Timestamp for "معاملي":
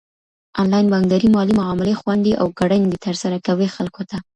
1.61-1.93